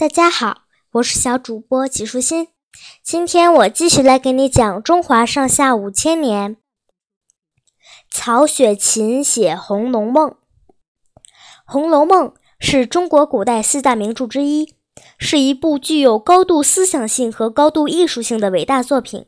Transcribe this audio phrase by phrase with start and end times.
[0.00, 0.62] 大家好，
[0.92, 2.48] 我是小主播齐舒心。
[3.02, 6.56] 今天我继续来给你讲中华上下五千年。
[8.10, 10.30] 曹雪芹写《红楼梦》。
[11.66, 12.28] 《红楼梦》
[12.58, 14.74] 是中国古代四大名著之一，
[15.18, 19.26] 是一部具有高度思想性和高度艺术性的伟大作品。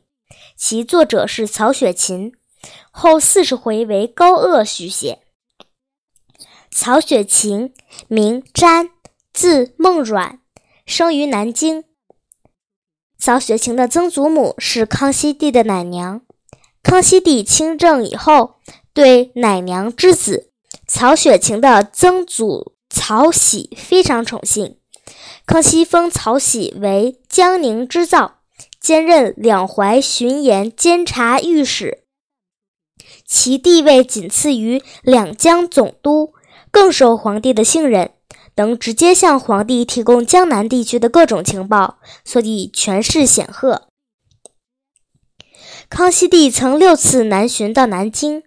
[0.57, 2.33] 其作者是曹雪芹，
[2.89, 5.19] 后四十回为高鹗续写。
[6.71, 7.75] 曹雪芹
[8.07, 8.89] 名瞻，
[9.31, 10.39] 字梦阮。
[10.85, 11.85] 生于南京。
[13.17, 16.21] 曹雪芹的曾祖母是康熙帝的奶娘。
[16.81, 18.55] 康熙帝亲政以后，
[18.93, 20.51] 对奶娘之子
[20.85, 24.77] 曹雪芹的曾祖曹玺非常宠幸。
[25.45, 28.39] 康熙封曹玺为江宁织造，
[28.79, 32.03] 兼任两淮巡盐监察御史，
[33.25, 36.33] 其地位仅次于两江总督，
[36.69, 38.11] 更受皇帝的信任。
[38.55, 43.87] 能直接向皇帝提供江南地区的各种情报，所以权势显赫。
[45.89, 48.43] 康熙帝曾六次南巡到南京，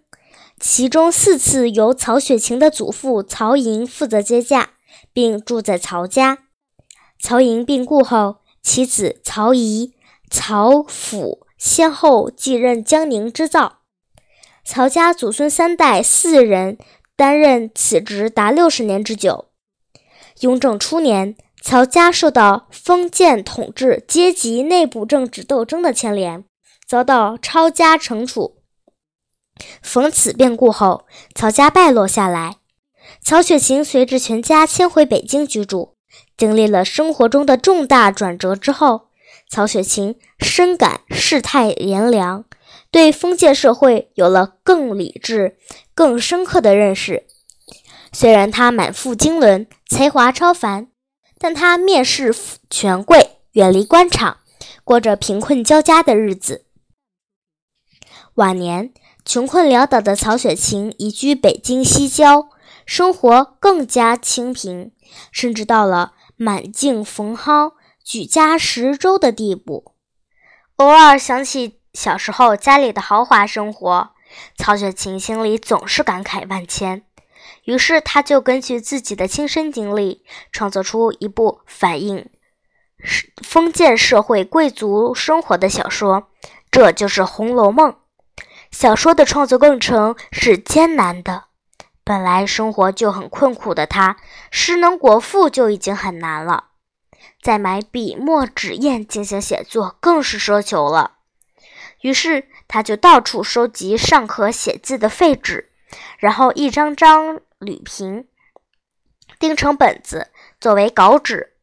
[0.59, 4.71] 其中四次由曹雪芹的祖父曹寅负责接驾，
[5.13, 6.39] 并住在曹家。
[7.19, 9.93] 曹寅病故后，其子曹仪、
[10.29, 13.79] 曹府先后继任江宁织造。
[14.65, 16.77] 曹家祖孙三代四人
[17.15, 19.45] 担任此职达六十年之久。
[20.41, 26.43] 雍正初年，曹家受到封建统治阶级内部政治斗争的牵连，
[26.87, 28.57] 遭到抄家惩处。
[29.81, 32.57] 逢此变故后，曹家败落下来。
[33.23, 35.95] 曹雪芹随着全家迁回北京居住，
[36.37, 39.07] 经历了生活中的重大转折之后，
[39.49, 42.45] 曹雪芹深感世态炎凉，
[42.91, 45.57] 对封建社会有了更理智、
[45.95, 47.25] 更深刻的认识。
[48.11, 50.87] 虽然他满腹经纶，才华超凡，
[51.37, 52.35] 但他蔑视
[52.69, 54.37] 权贵，远离官场，
[54.83, 56.65] 过着贫困交加的日子。
[58.35, 58.93] 晚年，
[59.25, 62.49] 穷困潦倒的曹雪芹移居北京西郊，
[62.85, 64.91] 生活更加清贫，
[65.31, 67.73] 甚至到了满境蓬蒿、
[68.03, 69.93] 举家食粥的地步。
[70.75, 74.11] 偶尔想起小时候家里的豪华生活，
[74.55, 77.06] 曹雪芹心里总是感慨万千。
[77.67, 80.23] 于是，他就根据自己的亲身经历，
[80.53, 82.29] 创作出一部反映
[83.43, 86.29] 封建社会贵族生活的小说，
[86.71, 87.91] 这就是《红楼梦》。
[88.71, 91.47] 小说的创作过程是艰难的，
[92.05, 94.15] 本来生活就很困苦的他，
[94.49, 96.67] 诗能果腹就已经很难了，
[97.41, 101.17] 再买笔墨纸砚进行写作，更是奢求了。
[101.99, 105.69] 于是，他就到处收集尚可写字的废纸，
[106.17, 107.41] 然后一张张。
[107.59, 108.27] 铝瓶
[109.39, 111.55] 钉成本子作为稿纸，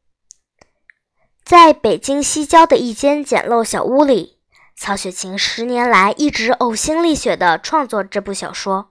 [1.44, 4.40] 在北京西郊的一间简陋小屋里，
[4.76, 8.90] 曹雪芹十年来一直呕心沥血地创作这部小说。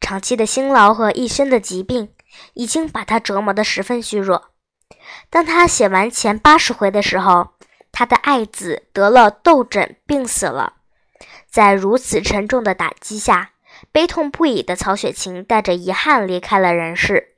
[0.00, 2.12] 长期的辛劳和一身的疾病
[2.54, 4.50] 已经把他折磨得十分虚弱。
[5.30, 7.54] 当他写完前八十回的时候，
[7.92, 10.74] 他的爱子得了痘疹病死了。
[11.48, 13.52] 在如此沉重的打击下，
[13.92, 17.36] 悲痛不已的曹雪芹带着遗憾离开了人世。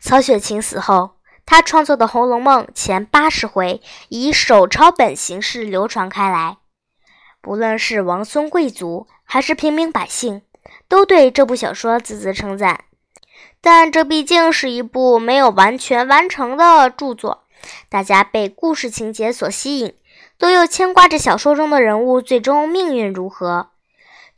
[0.00, 6.58] 曹雪芹死后，他创作的《红楼梦》前八十回以手抄本形式流传开来，
[7.40, 10.42] 不论是王孙贵族还是平民百姓，
[10.88, 12.84] 都对这部小说字字称赞。
[13.60, 17.44] 但这毕竟是一部没有完全完成的著作，
[17.88, 19.94] 大家被故事情节所吸引，
[20.38, 23.70] 都又牵挂着小说中的人物最终命运如何。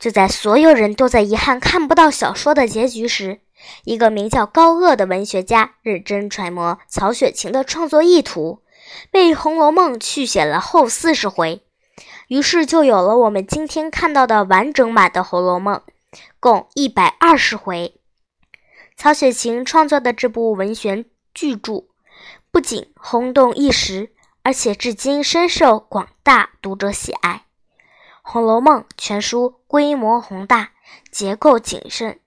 [0.01, 3.39] 就在所有人都在遗憾看不到小说的结局时，
[3.83, 8.63] 一个名叫高鹗的文学家认真揣摩曹雪芹的创作意图，
[9.11, 11.61] 为《红楼梦》续写了后四十回，
[12.29, 15.75] 于是就有了我们今天看到的完整版的《红楼梦》，
[16.39, 17.93] 共一百二十回。
[18.97, 21.85] 曹雪芹创作的这部文学巨著，
[22.49, 24.09] 不仅轰动一时，
[24.41, 27.43] 而且至今深受广大读者喜爱。
[28.23, 30.71] 《红楼梦》全书规模宏大，
[31.11, 32.19] 结构谨慎，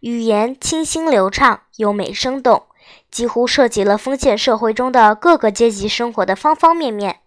[0.00, 2.62] 语言清新流畅、优美生动，
[3.10, 7.18] 几乎涉及了封建社会中的各个阶级生活的方方面面，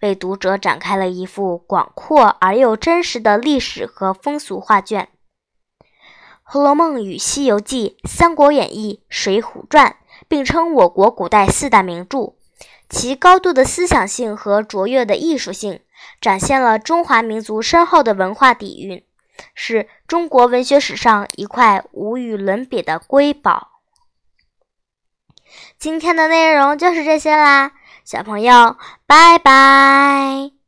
[0.00, 5.08] 为读者展开了一幅广阔而又真实的历史和风俗画卷。
[6.42, 9.90] 《红楼梦》与《西游记》《三国演义》《水浒传》
[10.28, 12.34] 并称我国古代四大名著，
[12.88, 15.80] 其高度的思想性和卓越的艺术性。
[16.20, 19.04] 展现了中华民族深厚的文化底蕴，
[19.54, 23.70] 是中国文学史上一块无与伦比的瑰宝。
[25.78, 27.72] 今天的内容就是这些啦，
[28.04, 30.63] 小朋友，拜拜。